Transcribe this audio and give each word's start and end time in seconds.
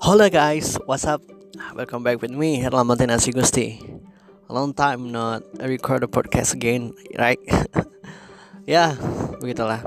Hola 0.00 0.32
guys, 0.32 0.80
what's 0.88 1.04
up? 1.04 1.20
Welcome 1.76 2.00
back 2.00 2.24
with 2.24 2.32
me, 2.32 2.56
Herlambante 2.64 3.04
Nasi 3.04 3.36
Gusti. 3.36 3.76
A 4.48 4.52
long 4.56 4.72
time 4.72 5.12
not 5.12 5.44
record 5.60 6.00
a 6.00 6.08
podcast 6.08 6.56
again, 6.56 6.96
right? 7.20 7.36
ya, 8.64 8.96
begitulah. 9.44 9.84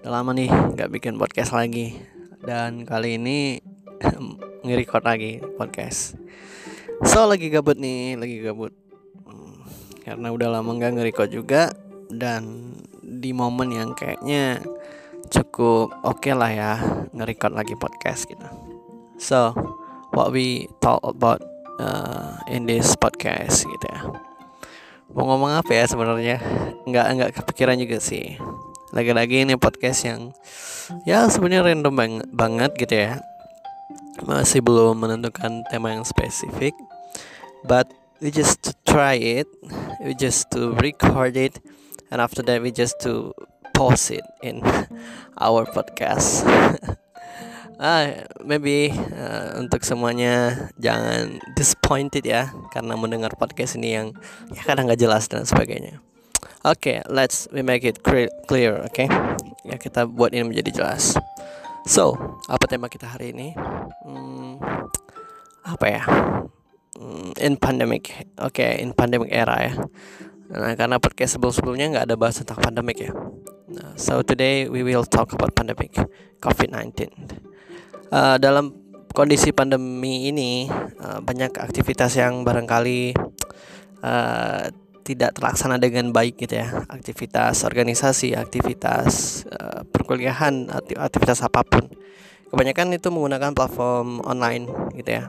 Udah 0.00 0.08
lama 0.16 0.32
nih 0.32 0.48
nggak 0.48 0.88
bikin 0.96 1.20
podcast 1.20 1.52
lagi. 1.52 2.00
Dan 2.40 2.88
kali 2.88 3.20
ini 3.20 3.60
nge-record 4.64 5.04
lagi 5.04 5.44
podcast. 5.60 6.16
So 7.04 7.28
lagi 7.28 7.52
gabut 7.52 7.76
nih, 7.76 8.16
lagi 8.16 8.40
gabut. 8.40 8.72
Hmm, 9.28 9.60
karena 10.08 10.32
udah 10.32 10.56
lama 10.56 10.72
nggak 10.72 10.96
nge-record 10.96 11.28
juga 11.28 11.68
dan 12.08 12.72
di 13.04 13.36
momen 13.36 13.76
yang 13.76 13.92
kayaknya 13.92 14.64
cukup 15.28 16.00
oke 16.00 16.16
okay 16.16 16.32
lah 16.32 16.48
ya 16.48 16.72
nge-record 17.12 17.52
lagi 17.52 17.76
podcast 17.76 18.24
gitu. 18.24 18.71
So, 19.22 19.54
what 20.10 20.34
we 20.34 20.66
talk 20.82 20.98
about 21.06 21.46
uh, 21.78 22.42
in 22.50 22.66
this 22.66 22.98
podcast 22.98 23.62
gitu 23.62 23.86
ya. 23.86 24.10
Mau 25.14 25.30
ngomong 25.30 25.62
apa 25.62 25.70
ya 25.70 25.86
sebenarnya? 25.86 26.42
Nggak 26.90 27.06
nggak 27.14 27.30
kepikiran 27.38 27.78
juga 27.78 28.02
sih. 28.02 28.34
Lagi-lagi 28.90 29.46
ini 29.46 29.54
podcast 29.54 30.10
yang 30.10 30.34
ya 31.06 31.30
sebenarnya 31.30 31.70
random 31.70 31.94
bang 31.94 32.14
banget 32.34 32.74
gitu 32.74 32.98
ya. 32.98 33.22
Masih 34.26 34.58
belum 34.58 34.98
menentukan 34.98 35.62
tema 35.70 35.94
yang 35.94 36.02
spesifik. 36.02 36.74
But 37.62 37.94
we 38.18 38.34
just 38.34 38.66
to 38.66 38.74
try 38.82 39.14
it. 39.14 39.46
We 40.02 40.18
just 40.18 40.50
to 40.50 40.74
record 40.82 41.38
it 41.38 41.62
and 42.10 42.18
after 42.18 42.42
that 42.42 42.58
we 42.58 42.74
just 42.74 42.98
to 43.06 43.30
post 43.70 44.10
it 44.10 44.26
in 44.42 44.66
our 45.38 45.62
podcast. 45.70 46.42
ah 47.82 48.06
maybe 48.46 48.94
uh, 48.94 49.58
untuk 49.58 49.82
semuanya 49.82 50.70
jangan 50.78 51.42
disappointed 51.58 52.22
ya 52.22 52.54
karena 52.70 52.94
mendengar 52.94 53.34
podcast 53.34 53.74
ini 53.74 53.98
yang 53.98 54.14
ya 54.54 54.62
kadang 54.62 54.86
nggak 54.86 55.02
jelas 55.02 55.26
dan 55.26 55.42
sebagainya. 55.42 55.98
Oke, 56.62 57.02
okay, 57.02 57.10
let's 57.10 57.50
we 57.50 57.58
make 57.58 57.82
it 57.82 58.06
clear, 58.06 58.86
oke? 58.86 58.94
Okay? 58.94 59.10
Ya 59.66 59.82
kita 59.82 60.06
buat 60.06 60.30
ini 60.30 60.46
menjadi 60.46 60.70
jelas. 60.78 61.18
So, 61.90 62.14
apa 62.46 62.70
tema 62.70 62.86
kita 62.86 63.10
hari 63.10 63.34
ini? 63.34 63.50
Hmm, 64.06 64.62
apa 65.66 65.86
ya? 65.90 66.06
Hmm, 66.94 67.34
in 67.42 67.58
pandemic, 67.58 68.14
oke, 68.38 68.62
okay, 68.62 68.78
in 68.78 68.94
pandemic 68.94 69.34
era 69.34 69.58
ya. 69.58 69.74
Nah, 70.54 70.78
karena 70.78 71.02
podcast 71.02 71.34
sebelum-sebelumnya 71.34 71.98
nggak 71.98 72.06
ada 72.06 72.14
bahas 72.14 72.38
tentang 72.38 72.62
pandemic 72.62 73.10
ya. 73.10 73.12
Nah, 73.66 73.98
so 73.98 74.22
today 74.22 74.70
we 74.70 74.86
will 74.86 75.02
talk 75.02 75.34
about 75.34 75.50
pandemic 75.58 75.98
COVID-19 76.38 77.10
uh, 78.12 78.36
dalam 78.36 78.70
kondisi 79.16 79.50
pandemi 79.50 80.28
ini 80.28 80.68
uh, 81.00 81.18
banyak 81.24 81.56
aktivitas 81.56 82.20
yang 82.20 82.44
barangkali 82.44 83.16
uh, 84.04 84.68
tidak 85.02 85.34
terlaksana 85.34 85.82
dengan 85.82 86.14
baik 86.14 86.38
gitu 86.38 86.62
ya. 86.62 86.86
Aktivitas 86.86 87.66
organisasi 87.66 88.38
aktivitas 88.38 89.42
uh, 89.50 89.82
perkuliahan 89.88 90.70
aktivitas 90.96 91.42
apa 91.42 91.66
pun. 91.66 91.90
Kebanyakan 92.52 92.92
itu 92.92 93.08
menggunakan 93.08 93.56
platform 93.56 94.20
online 94.28 94.68
gitu 94.94 95.10
ya. 95.10 95.24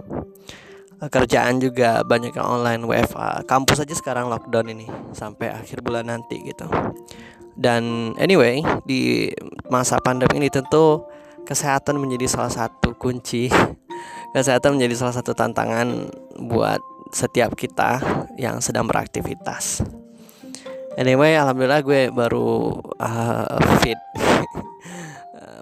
Kerjaan 1.04 1.60
juga 1.60 2.00
banyak 2.04 2.32
yang 2.32 2.48
online 2.48 2.84
WFA 2.88 3.44
kampus 3.44 3.84
aja 3.84 3.92
sekarang 3.92 4.32
lockdown 4.32 4.72
ini 4.72 4.88
sampai 5.12 5.52
akhir 5.52 5.84
bulan 5.84 6.08
nanti 6.08 6.40
gitu. 6.44 6.68
Dan 7.56 8.16
anyway 8.20 8.64
di 8.88 9.32
masa 9.68 10.00
pandemi 10.00 10.44
ini 10.44 10.50
tentu 10.52 11.04
kesehatan 11.44 12.00
menjadi 12.00 12.28
salah 12.28 12.52
satu 12.52 12.96
kunci. 12.96 13.52
Kesehatan 14.34 14.82
menjadi 14.82 14.98
salah 14.98 15.14
satu 15.14 15.38
tantangan 15.38 16.10
buat 16.42 16.82
setiap 17.14 17.54
kita 17.54 18.02
yang 18.42 18.58
sedang 18.58 18.90
beraktivitas. 18.90 19.86
Anyway 20.98 21.38
alhamdulillah 21.38 21.86
gue 21.86 22.10
baru 22.10 22.82
uh, 22.98 23.62
fit. 23.86 24.00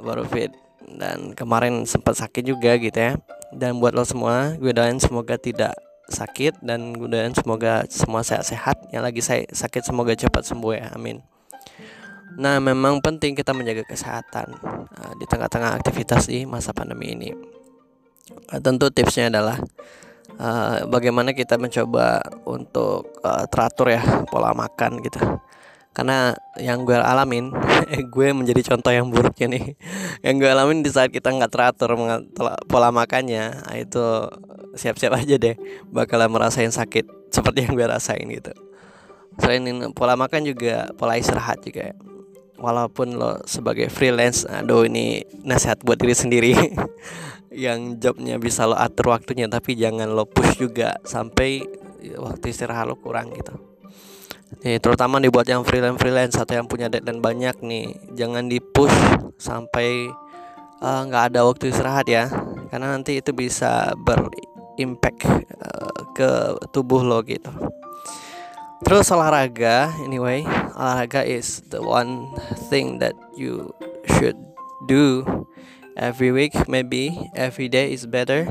Baru 0.02 0.26
fit. 0.26 0.50
Dan 0.82 1.38
kemarin 1.38 1.86
sempat 1.86 2.18
sakit 2.18 2.42
juga 2.42 2.74
gitu 2.80 2.98
ya. 2.98 3.14
Dan 3.54 3.78
buat 3.78 3.94
lo 3.94 4.02
semua 4.02 4.58
gue 4.58 4.74
doain 4.74 4.98
semoga 4.98 5.38
tidak 5.38 5.78
sakit. 6.10 6.64
Dan 6.64 6.96
gue 6.96 7.06
doain 7.06 7.36
semoga 7.36 7.86
semua 7.92 8.26
sehat-sehat. 8.26 8.90
Yang 8.90 9.04
lagi 9.04 9.22
saya 9.22 9.42
sakit 9.52 9.84
semoga 9.86 10.18
cepat 10.18 10.48
sembuh 10.48 10.74
ya. 10.74 10.90
Amin 10.96 11.22
Nah, 12.40 12.64
memang 12.64 13.04
penting 13.04 13.36
kita 13.36 13.52
menjaga 13.52 13.84
kesehatan 13.84 14.56
uh, 14.64 15.14
di 15.20 15.26
tengah-tengah 15.28 15.76
aktivitas 15.76 16.32
di 16.32 16.48
masa 16.48 16.72
pandemi 16.72 17.12
ini. 17.12 17.30
Uh, 18.48 18.60
tentu 18.64 18.88
tipsnya 18.88 19.28
adalah 19.28 19.60
uh, 20.40 20.88
bagaimana 20.88 21.36
kita 21.36 21.60
mencoba 21.60 22.24
untuk 22.48 23.12
uh, 23.26 23.44
teratur 23.52 23.92
ya 23.92 24.04
pola 24.32 24.56
makan 24.56 25.04
gitu. 25.04 25.20
Karena 25.92 26.32
yang 26.56 26.88
gue 26.88 26.96
alamin, 26.96 27.52
gue 28.16 28.28
menjadi 28.32 28.72
contoh 28.72 28.96
yang 28.96 29.12
buruknya 29.12 29.52
nih. 29.52 29.66
Yang 30.26 30.36
gue 30.40 30.50
alamin 30.54 30.80
di 30.86 30.90
saat 30.94 31.12
kita 31.12 31.34
nggak 31.34 31.52
teratur 31.52 32.00
pola 32.70 32.94
makannya, 32.96 33.68
nah 33.68 33.76
itu 33.76 34.00
siap-siap 34.78 35.18
aja 35.20 35.36
deh 35.36 35.58
bakalan 35.92 36.32
merasain 36.32 36.72
sakit 36.72 37.34
seperti 37.34 37.68
yang 37.68 37.76
gue 37.76 37.84
rasain 37.90 38.24
gitu. 38.32 38.56
Selain 39.42 39.66
pola 39.92 40.16
makan 40.16 40.48
juga 40.48 40.94
pola 40.96 41.20
istirahat 41.20 41.60
juga 41.66 41.92
ya 41.92 41.96
walaupun 42.62 43.18
lo 43.18 43.42
sebagai 43.50 43.90
freelance 43.90 44.46
aduh 44.46 44.86
ini 44.86 45.26
nasihat 45.42 45.82
buat 45.82 45.98
diri 45.98 46.16
sendiri. 46.16 46.54
Yang 47.52 48.00
jobnya 48.00 48.40
bisa 48.40 48.64
lo 48.64 48.80
atur 48.80 49.12
waktunya 49.12 49.52
tapi 49.52 49.76
jangan 49.76 50.08
lo 50.16 50.24
push 50.24 50.56
juga 50.56 50.96
sampai 51.04 51.60
waktu 52.16 52.46
istirahat 52.48 52.88
lo 52.88 52.96
kurang 52.96 53.36
gitu. 53.36 53.52
Nih 54.64 54.80
terutama 54.80 55.20
dibuat 55.20 55.48
yang 55.52 55.68
freelance 55.68 56.00
freelance 56.00 56.36
atau 56.40 56.60
yang 56.60 56.68
punya 56.72 56.88
deadline 56.88 57.20
banyak 57.20 57.60
nih 57.60 57.92
jangan 58.16 58.48
di 58.48 58.64
push 58.64 58.96
sampai 59.36 60.08
eh, 60.80 61.02
nggak 61.12 61.24
uh, 61.24 61.28
ada 61.28 61.44
waktu 61.44 61.76
istirahat 61.76 62.08
ya. 62.08 62.32
Karena 62.72 62.96
nanti 62.96 63.20
itu 63.20 63.36
bisa 63.36 63.92
berimpact 64.00 65.28
uh, 65.60 66.08
ke 66.16 66.56
tubuh 66.72 67.04
lo 67.04 67.20
gitu 67.28 67.52
Terus 68.82 69.14
olahraga, 69.14 69.94
anyway, 70.02 70.42
olahraga 70.74 71.22
is 71.22 71.62
the 71.70 71.78
one 71.78 72.34
thing 72.74 72.98
that 72.98 73.14
you 73.38 73.70
should 74.18 74.38
do 74.90 75.22
every 75.94 76.34
week, 76.34 76.58
maybe 76.66 77.14
every 77.38 77.70
day 77.70 77.94
is 77.94 78.10
better, 78.10 78.50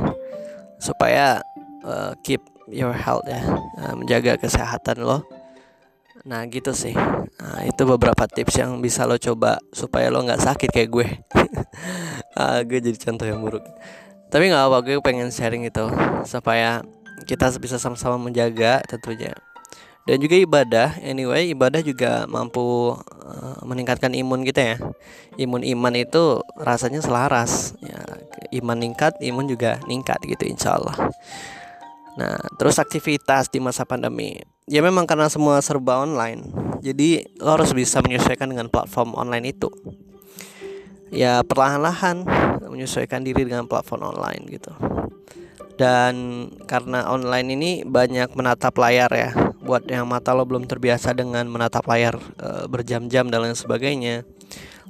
supaya 0.78 1.42
uh, 1.82 2.14
keep 2.22 2.38
your 2.70 2.94
health 2.94 3.26
ya, 3.26 3.42
uh, 3.82 3.94
menjaga 3.98 4.38
kesehatan 4.38 5.02
lo. 5.02 5.26
Nah 6.22 6.46
gitu 6.46 6.70
sih, 6.78 6.94
nah, 7.42 7.66
itu 7.66 7.82
beberapa 7.82 8.30
tips 8.30 8.62
yang 8.62 8.78
bisa 8.78 9.10
lo 9.10 9.18
coba 9.18 9.58
supaya 9.74 10.14
lo 10.14 10.22
nggak 10.22 10.46
sakit 10.46 10.70
kayak 10.70 10.90
gue. 10.94 11.08
uh, 12.38 12.62
gue 12.68 12.78
jadi 12.78 12.98
contoh 13.02 13.26
yang 13.26 13.42
buruk. 13.42 13.66
Tapi 14.30 14.46
nggak 14.46 14.62
apa, 14.70 14.78
gue 14.86 14.94
pengen 15.02 15.34
sharing 15.34 15.66
itu 15.66 15.90
supaya 16.22 16.86
kita 17.26 17.50
bisa 17.58 17.82
sama-sama 17.82 18.16
menjaga 18.16 18.78
tentunya 18.86 19.34
dan 20.08 20.16
juga 20.16 20.36
ibadah 20.36 20.88
anyway 21.04 21.52
ibadah 21.52 21.84
juga 21.84 22.24
mampu 22.24 22.96
uh, 22.96 23.60
meningkatkan 23.64 24.12
imun 24.16 24.42
kita 24.42 24.62
ya. 24.74 24.76
Imun 25.36 25.62
iman 25.62 25.94
itu 25.96 26.40
rasanya 26.56 27.00
selaras 27.04 27.76
ya. 27.84 28.00
Iman 28.50 28.80
ningkat 28.80 29.20
imun 29.20 29.46
juga 29.46 29.78
ningkat 29.86 30.18
gitu 30.26 30.48
insya 30.48 30.76
Allah 30.80 30.96
nah 32.18 32.36
terus 32.58 32.76
aktivitas 32.76 33.48
di 33.48 33.62
masa 33.62 33.86
pandemi. 33.86 34.42
Ya 34.66 34.82
memang 34.82 35.06
karena 35.06 35.30
semua 35.30 35.58
serba 35.62 36.02
online 36.02 36.46
jadi 36.82 37.26
lo 37.38 37.54
harus 37.58 37.72
bisa 37.76 38.00
menyesuaikan 38.04 38.50
dengan 38.50 38.66
platform 38.66 39.14
online 39.16 39.56
itu. 39.56 39.70
Ya 41.10 41.42
perlahan-lahan 41.42 42.22
menyesuaikan 42.70 43.26
diri 43.26 43.46
dengan 43.46 43.66
platform 43.66 44.14
online 44.14 44.46
gitu. 44.46 44.70
Dan 45.74 46.46
karena 46.68 47.08
online 47.08 47.48
ini 47.56 47.70
banyak 47.88 48.36
menatap 48.36 48.76
layar 48.76 49.10
ya 49.16 49.32
buat 49.70 49.86
yang 49.86 50.10
mata 50.10 50.34
lo 50.34 50.42
belum 50.42 50.66
terbiasa 50.66 51.14
dengan 51.14 51.46
menatap 51.46 51.86
layar 51.86 52.18
e, 52.18 52.66
berjam-jam 52.66 53.30
dan 53.30 53.46
lain 53.46 53.54
sebagainya 53.54 54.26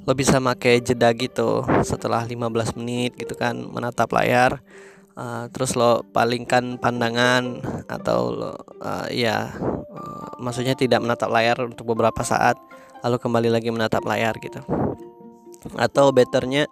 lo 0.01 0.17
bisa 0.17 0.41
pakai 0.41 0.81
jeda 0.81 1.13
gitu 1.13 1.61
setelah 1.85 2.25
15 2.25 2.73
menit 2.81 3.13
gitu 3.13 3.37
kan 3.37 3.53
menatap 3.53 4.09
layar 4.09 4.65
e, 5.13 5.45
terus 5.53 5.77
lo 5.77 6.01
palingkan 6.09 6.81
pandangan 6.81 7.61
atau 7.85 8.19
lo 8.33 8.51
e, 8.81 9.21
ya 9.21 9.53
e, 9.69 10.01
maksudnya 10.41 10.73
tidak 10.73 11.05
menatap 11.05 11.29
layar 11.29 11.61
untuk 11.61 11.93
beberapa 11.93 12.25
saat 12.25 12.57
lalu 13.01 13.17
kembali 13.17 13.49
lagi 13.49 13.69
menatap 13.73 14.05
layar 14.05 14.37
gitu. 14.37 14.61
Atau 15.77 16.09
betternya 16.13 16.65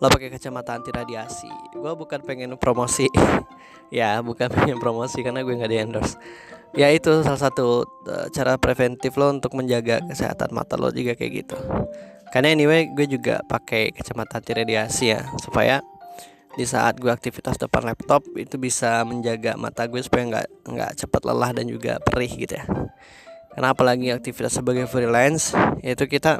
lo 0.00 0.06
pakai 0.08 0.32
kacamata 0.32 0.76
anti 0.76 0.88
radiasi 0.88 1.50
gue 1.76 1.92
bukan 1.96 2.20
pengen 2.22 2.54
promosi. 2.60 3.08
Ya 3.90 4.22
bukan 4.22 4.46
pengen 4.54 4.78
promosi 4.78 5.18
karena 5.18 5.42
gue 5.42 5.50
nggak 5.50 5.66
di 5.66 5.78
endorse. 5.82 6.14
Ya 6.78 6.94
itu 6.94 7.26
salah 7.26 7.42
satu 7.42 7.82
uh, 8.06 8.30
cara 8.30 8.54
preventif 8.54 9.18
lo 9.18 9.34
untuk 9.34 9.58
menjaga 9.58 9.98
kesehatan 10.06 10.54
mata 10.54 10.78
lo 10.78 10.94
juga 10.94 11.18
kayak 11.18 11.32
gitu. 11.42 11.58
Karena 12.30 12.54
anyway 12.54 12.86
gue 12.86 13.10
juga 13.10 13.42
pakai 13.50 13.90
kacamata 13.90 14.38
anti 14.38 14.54
radiasi 14.54 15.10
ya 15.10 15.26
supaya 15.42 15.82
di 16.54 16.62
saat 16.70 17.02
gue 17.02 17.10
aktivitas 17.10 17.58
depan 17.58 17.82
laptop 17.82 18.22
itu 18.38 18.62
bisa 18.62 19.02
menjaga 19.02 19.58
mata 19.58 19.90
gue 19.90 19.98
supaya 20.06 20.22
nggak 20.38 20.48
nggak 20.70 20.90
cepat 20.94 21.22
lelah 21.26 21.50
dan 21.50 21.66
juga 21.66 21.98
perih 21.98 22.30
gitu 22.30 22.62
ya. 22.62 22.64
Karena 23.50 23.74
apalagi 23.74 24.14
aktivitas 24.14 24.54
sebagai 24.54 24.86
freelance 24.86 25.50
itu 25.82 26.06
kita 26.06 26.38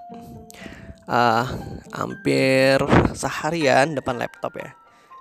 uh, 1.10 1.44
hampir 1.90 2.78
seharian 3.18 3.98
depan 3.98 4.16
laptop 4.16 4.54
ya. 4.56 4.70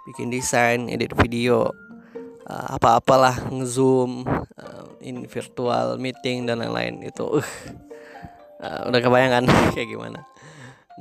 Bikin 0.06 0.30
desain 0.30 0.88
edit 0.88 1.18
video 1.18 1.74
uh, 2.46 2.78
apa-apalah 2.78 3.50
ngezoom 3.50 4.24
uh, 4.56 4.86
in 5.02 5.26
virtual 5.26 5.98
meeting 5.98 6.46
dan 6.46 6.62
lain-lain. 6.62 7.02
Itu 7.02 7.42
uh, 7.42 7.46
uh, 8.62 8.82
udah 8.88 9.00
kebayang 9.02 9.34
kan 9.42 9.46
kayak 9.74 9.90
gimana. 9.90 10.30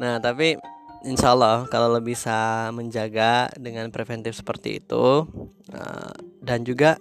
Nah 0.00 0.18
tapi 0.18 0.56
insya 1.04 1.36
Allah 1.36 1.68
kalau 1.68 1.92
lo 1.92 2.00
bisa 2.00 2.68
menjaga 2.74 3.52
dengan 3.54 3.92
preventif 3.94 4.34
seperti 4.34 4.82
itu 4.82 5.30
dan 6.42 6.66
juga 6.66 6.98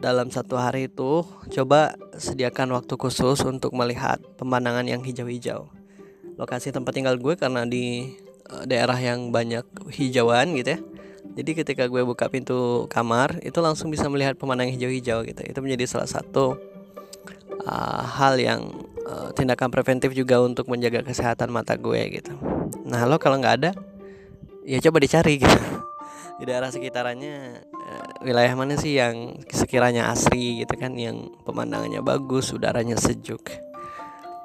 dalam 0.00 0.32
satu 0.32 0.56
hari 0.56 0.88
itu 0.88 1.20
coba 1.52 2.00
sediakan 2.16 2.72
waktu 2.72 2.96
khusus 2.96 3.44
untuk 3.44 3.76
melihat 3.76 4.22
pemandangan 4.40 4.88
yang 4.88 5.04
hijau-hijau 5.04 5.68
lokasi 6.34 6.74
tempat 6.74 6.92
tinggal 6.94 7.16
gue 7.18 7.34
karena 7.38 7.62
di 7.66 8.14
uh, 8.50 8.64
daerah 8.66 8.98
yang 8.98 9.30
banyak 9.30 9.64
hijauan 9.90 10.54
gitu 10.58 10.78
ya. 10.78 10.80
Jadi 11.34 11.50
ketika 11.64 11.84
gue 11.90 12.02
buka 12.04 12.30
pintu 12.30 12.86
kamar 12.86 13.42
itu 13.42 13.58
langsung 13.58 13.90
bisa 13.90 14.06
melihat 14.06 14.38
pemandangan 14.38 14.70
hijau-hijau 14.76 15.26
gitu. 15.26 15.42
Itu 15.42 15.58
menjadi 15.64 15.84
salah 15.88 16.06
satu 16.06 16.54
uh, 17.66 18.02
hal 18.04 18.38
yang 18.38 18.70
uh, 19.08 19.32
tindakan 19.34 19.72
preventif 19.72 20.12
juga 20.12 20.38
untuk 20.38 20.68
menjaga 20.70 21.02
kesehatan 21.02 21.50
mata 21.50 21.74
gue 21.74 22.22
gitu. 22.22 22.34
Nah 22.86 23.02
lo 23.08 23.16
kalau 23.18 23.40
nggak 23.40 23.54
ada 23.62 23.70
ya 24.62 24.78
coba 24.84 25.00
dicari 25.02 25.40
gitu. 25.40 25.58
Di 26.38 26.44
daerah 26.50 26.68
sekitarannya 26.68 27.62
uh, 27.72 28.06
wilayah 28.26 28.52
mana 28.54 28.76
sih 28.76 28.98
yang 28.98 29.38
sekiranya 29.48 30.12
asri 30.12 30.62
gitu 30.62 30.74
kan 30.76 30.94
yang 30.98 31.30
pemandangannya 31.46 32.04
bagus 32.04 32.52
udaranya 32.52 32.98
sejuk 33.00 33.63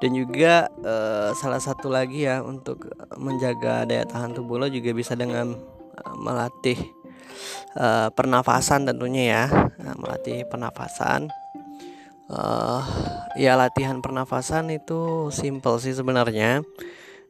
dan 0.00 0.16
juga 0.16 0.72
uh, 0.80 1.30
salah 1.36 1.60
satu 1.60 1.92
lagi 1.92 2.24
ya 2.24 2.40
untuk 2.40 2.88
menjaga 3.20 3.84
daya 3.84 4.08
tahan 4.08 4.32
tubuh 4.32 4.56
lo 4.56 4.66
juga 4.72 4.96
bisa 4.96 5.12
dengan 5.12 5.52
uh, 6.00 6.16
melatih 6.16 6.80
uh, 7.76 8.08
pernafasan 8.12 8.88
tentunya 8.88 9.24
ya. 9.28 9.44
Uh, 9.76 9.96
melatih 10.00 10.48
pernafasan. 10.48 11.28
Uh, 12.30 12.80
ya 13.34 13.58
latihan 13.58 13.98
pernafasan 14.00 14.72
itu 14.72 15.28
simple 15.28 15.76
sih 15.82 15.92
sebenarnya. 15.92 16.64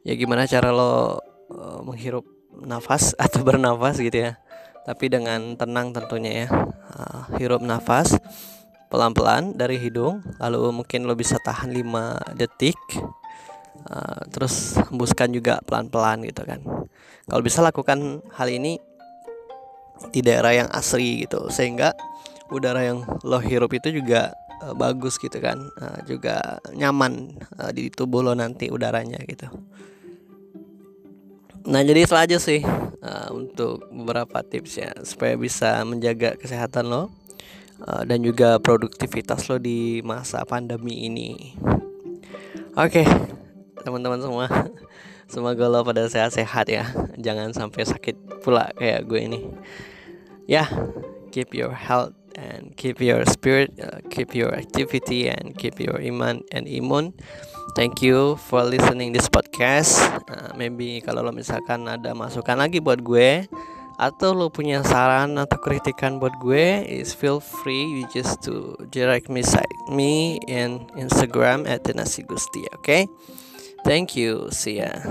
Ya 0.06 0.12
gimana 0.14 0.46
cara 0.46 0.70
lo 0.70 1.18
uh, 1.50 1.80
menghirup 1.82 2.24
nafas 2.54 3.16
atau 3.24 3.42
bernafas 3.42 3.98
gitu 3.98 4.30
ya. 4.30 4.38
Tapi 4.86 5.10
dengan 5.10 5.58
tenang 5.58 5.90
tentunya 5.90 6.46
ya. 6.46 6.48
Uh, 6.90 7.22
hirup 7.38 7.62
nafas 7.62 8.14
pelan-pelan 8.90 9.54
dari 9.54 9.78
hidung 9.78 10.20
lalu 10.42 10.74
mungkin 10.74 11.06
lo 11.06 11.14
bisa 11.14 11.38
tahan 11.40 11.70
5 11.70 12.36
detik. 12.36 12.76
Uh, 13.80 14.22
terus 14.28 14.76
hembuskan 14.90 15.32
juga 15.32 15.62
pelan-pelan 15.64 16.26
gitu 16.28 16.44
kan. 16.44 16.60
Kalau 17.24 17.40
bisa 17.40 17.64
lakukan 17.64 18.20
hal 18.36 18.48
ini 18.52 18.76
di 20.12 20.20
daerah 20.20 20.52
yang 20.52 20.68
asri 20.68 21.24
gitu 21.24 21.48
sehingga 21.48 21.96
udara 22.52 22.84
yang 22.84 23.06
lo 23.24 23.40
hirup 23.40 23.72
itu 23.72 23.94
juga 23.94 24.36
uh, 24.60 24.76
bagus 24.76 25.16
gitu 25.16 25.38
kan. 25.40 25.56
Uh, 25.80 25.98
juga 26.04 26.60
nyaman 26.74 27.40
uh, 27.56 27.70
di 27.72 27.88
tubuh 27.88 28.20
lo 28.20 28.36
nanti 28.36 28.68
udaranya 28.68 29.22
gitu. 29.24 29.48
Nah 31.70 31.80
jadi 31.86 32.04
itu 32.04 32.16
aja 32.18 32.36
sih 32.36 32.60
uh, 33.00 33.28
untuk 33.32 33.84
beberapa 33.92 34.40
tips 34.44 34.72
ya 34.80 34.90
supaya 35.04 35.36
bisa 35.36 35.80
menjaga 35.84 36.36
kesehatan 36.36 36.88
lo 36.88 37.12
uh, 37.86 38.02
dan 38.04 38.24
juga 38.24 38.58
produktivitas 38.60 39.48
lo 39.48 39.56
di 39.60 40.00
masa 40.04 40.44
pandemi 40.44 41.06
ini 41.08 41.54
oke 42.74 42.90
okay, 42.90 43.06
teman-teman 43.84 44.20
semua 44.20 44.46
semoga 45.32 45.64
lo 45.70 45.86
pada 45.86 46.08
sehat-sehat 46.08 46.66
ya 46.68 46.84
jangan 47.16 47.54
sampai 47.54 47.86
sakit 47.86 48.42
pula 48.42 48.72
kayak 48.76 49.06
gue 49.06 49.20
ini 49.20 49.40
ya 50.50 50.66
yeah, 50.66 50.68
keep 51.30 51.54
your 51.54 51.70
health 51.70 52.12
and 52.40 52.76
keep 52.76 53.00
your 53.00 53.24
spirit, 53.26 53.74
uh, 53.82 53.98
keep 54.10 54.34
your 54.34 54.54
activity, 54.54 55.28
and 55.28 55.56
keep 55.58 55.78
your 55.80 55.98
iman 56.00 56.42
and 56.52 56.66
imun. 56.66 57.12
Thank 57.78 58.02
you 58.02 58.34
for 58.50 58.66
listening 58.66 59.14
this 59.14 59.30
podcast. 59.30 60.00
Uh, 60.26 60.50
maybe 60.58 60.98
kalau 61.02 61.22
lo 61.22 61.30
misalkan 61.30 61.86
ada 61.86 62.10
masukan 62.14 62.58
lagi 62.58 62.82
buat 62.82 62.98
gue 63.04 63.46
atau 64.00 64.32
lo 64.32 64.48
punya 64.48 64.80
saran 64.80 65.36
atau 65.36 65.60
kritikan 65.60 66.16
buat 66.16 66.32
gue, 66.40 66.80
is 66.88 67.12
feel 67.12 67.36
free 67.36 67.84
you 68.00 68.08
just 68.08 68.40
to 68.40 68.72
direct 68.88 69.28
me 69.28 69.44
side 69.44 69.68
me 69.92 70.40
in 70.48 70.88
Instagram 70.96 71.68
at 71.68 71.84
Tenasi 71.84 72.24
Gusti. 72.24 72.64
Okay, 72.80 73.04
thank 73.84 74.16
you. 74.16 74.48
See 74.48 74.80
ya. 74.80 75.04